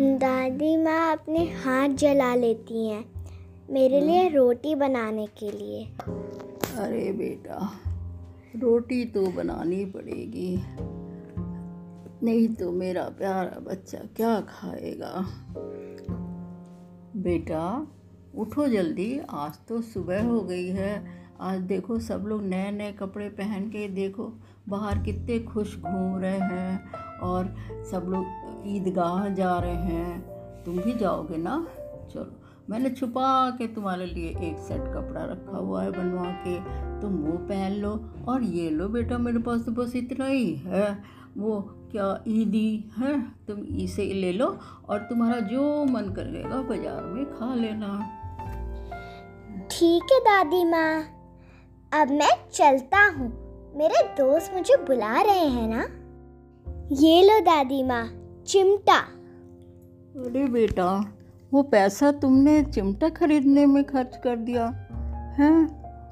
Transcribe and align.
दादी 0.00 0.76
माँ 0.76 1.12
अपने 1.12 1.38
हाथ 1.38 1.88
जला 1.88 2.34
लेती 2.34 2.88
हैं 2.88 3.04
मेरे 3.70 4.00
लिए 4.00 4.26
हम्म। 4.26 4.36
रोटी 4.36 4.74
बनाने 4.74 5.26
के 5.26 5.50
लिए। 5.50 5.84
अरे 6.76 7.12
बेटा 7.12 7.72
रोटी 8.56 9.04
तो 9.04 9.26
बनानी 9.26 9.84
पड़ेगी 9.84 10.62
नहीं 12.22 12.48
तो 12.48 12.72
मेरा 12.72 13.02
प्यारा 13.02 13.60
बच्चा 13.60 13.98
क्या 13.98 14.40
खाएगा? 14.40 15.26
बेटा 17.16 17.86
उठो 18.34 18.68
जल्दी 18.68 19.20
आज 19.30 19.52
तो 19.68 19.82
सुबह 19.82 20.24
हो 20.24 20.40
गई 20.40 20.68
है 20.68 21.25
आज 21.40 21.60
देखो 21.60 21.98
सब 21.98 22.24
लोग 22.26 22.42
नए 22.42 22.70
नए 22.70 22.92
कपड़े 22.92 23.28
पहन 23.28 23.68
के 23.68 23.88
देखो, 23.88 24.32
बाहर 24.68 24.98
कितने 24.98 25.38
खुश 25.38 25.76
घूम 25.78 26.18
रहे 26.18 26.38
हैं 26.38 27.18
और 27.18 27.54
सब 27.90 28.06
लोग 28.08 28.64
ईदगाह 28.66 29.28
जा 29.28 29.58
रहे 29.58 29.74
हैं। 29.74 30.20
तुम 30.64 30.78
भी 30.78 30.94
जाओगे 30.94 31.36
ना? 31.36 31.66
चलो, 32.14 32.32
मैंने 32.70 32.90
छुपा 32.90 33.50
के 33.50 33.66
तुम्हारे 33.66 34.06
लिए 34.06 34.28
एक 34.28 34.58
सेट 34.58 34.80
कपड़ा 34.80 35.24
रखा 35.24 35.56
हुआ 35.56 35.82
है 35.82 35.90
बनवा 35.90 36.30
के। 36.46 36.58
तुम 37.00 37.16
वो 37.16 37.36
पहन 37.38 37.72
लो। 37.72 37.90
और 38.28 38.42
ये 38.42 38.70
लो 38.70 38.88
बेटा, 38.88 39.18
मेरे 39.18 39.38
पास 39.38 39.64
तो 39.64 39.72
बस 39.72 39.96
इतना 39.96 40.26
ही 40.26 40.54
है। 40.54 41.02
वो 41.36 41.60
क्या 41.92 42.24
ईदी 42.28 42.90
है? 42.98 43.20
तुम 43.48 43.58
इसे 43.58 44.04
ले 44.14 44.32
लो 44.32 44.46
और 44.88 44.98
तुम्हारा 44.98 45.40
जो 45.40 45.84
मन 45.84 46.12
करेगा 46.12 46.62
बाज़ार 46.62 47.04
में 47.04 47.24
खा 47.24 47.54
लेना। 47.54 47.98
ठीक 49.70 50.12
है 50.12 50.20
दादी 50.20 50.64
माँ। 50.64 51.15
अब 51.92 52.08
मैं 52.08 52.48
चलता 52.52 53.06
हूँ। 53.06 53.46
मेरे 53.76 54.08
दोस्त 54.08 54.52
मुझे 54.54 54.76
बुला 54.76 55.22
रहे 55.22 55.46
हैं 55.46 55.68
ना? 55.68 55.88
ये 56.92 57.22
लो 57.22 57.40
दादी 57.40 57.82
माँ, 57.82 58.08
चिमटा। 58.46 58.96
अरे 60.20 60.46
बेटा, 60.46 61.12
वो 61.54 61.62
पैसा 61.62 62.12
तुमने 62.12 62.62
चिमटा 62.62 63.08
खरीदने 63.08 63.66
में 63.66 63.84
खर्च 63.84 64.20
कर 64.24 64.36
दिया। 64.36 64.66
है? 65.38 65.66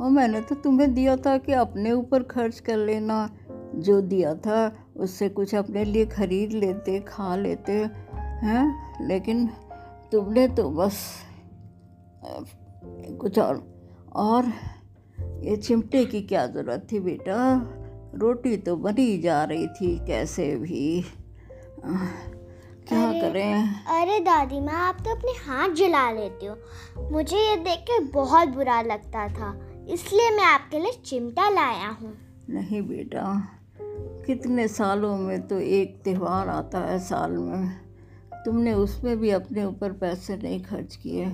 और 0.00 0.10
मैंने 0.10 0.40
तो 0.40 0.54
तुम्हें 0.54 0.94
दिया 0.94 1.16
था 1.16 1.38
कि 1.38 1.52
अपने 1.52 1.92
ऊपर 1.92 2.22
खर्च 2.22 2.60
कर 2.60 2.76
लेना। 2.76 3.30
जो 3.74 4.00
दिया 4.00 4.34
था, 4.34 4.72
उससे 4.96 5.28
कुछ 5.28 5.54
अपने 5.54 5.84
लिए 5.84 6.06
खरीद 6.06 6.52
लेते, 6.52 7.00
खा 7.00 7.36
लेते। 7.36 7.72
हैं? 8.14 8.96
लेकिन 9.06 9.50
तुमने 10.12 10.48
तो 10.48 10.70
बस 10.70 11.22
कुछ 13.20 13.38
और 13.38 13.74
और 14.16 14.52
ये 15.42 15.56
चिमटे 15.56 16.04
की 16.04 16.20
क्या 16.22 16.46
ज़रूरत 16.46 16.86
थी 16.92 17.00
बेटा? 17.00 17.36
रोटी 18.14 18.56
तो 18.56 18.76
बनी 18.76 19.18
जा 19.18 19.42
रही 19.44 19.66
थी 19.66 19.96
कैसे 20.06 20.54
भी। 20.56 21.04
क्या 22.88 23.08
अरे, 23.08 23.20
करें? 23.20 23.74
अरे 23.92 24.18
दादी 24.20 24.60
माँ 24.60 24.88
आप 24.88 25.00
तो 25.00 25.10
अपने 25.10 25.32
हाथ 25.46 25.68
जला 25.68 26.10
लेते 26.10 26.46
हो। 26.46 27.10
मुझे 27.12 27.36
ये 27.36 27.56
देख 27.56 27.80
के 27.80 27.98
बहुत 28.04 28.48
बुरा 28.48 28.80
लगता 28.82 29.26
था 29.28 29.54
इसलिए 29.88 30.30
मैं 30.30 30.44
आपके 30.44 30.78
लिए 30.78 30.92
चिमटा 31.06 31.48
लाया 31.48 31.88
हूँ। 31.88 32.16
नहीं 32.50 32.82
बेटा 32.82 33.24
कितने 34.26 34.68
सालों 34.68 35.16
में 35.16 35.46
तो 35.46 35.58
एक 35.58 36.00
त्यौहार 36.04 36.48
आता 36.48 36.78
है 36.78 36.98
साल 36.98 37.30
में। 37.30 37.68
तुमने 38.44 38.72
उसमें 38.74 39.16
भी 39.18 39.30
अपने 39.30 39.64
ऊपर 39.64 39.92
पैसे 39.92 40.36
नहीं 40.36 40.62
खर्च 40.62 40.96
किए। 40.96 41.26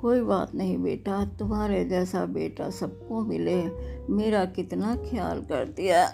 कोई 0.00 0.20
बात 0.20 0.54
नहीं 0.54 0.78
बेटा 0.78 1.24
तुम्हारे 1.38 1.84
जैसा 1.84 2.24
बेटा 2.24 2.70
सबको 2.70 3.20
मिले। 3.20 3.56
मेरा 4.12 4.44
कितना 4.44 4.94
ख्याल 4.96 5.40
कर 5.40 5.64
दिया। 5.68 6.06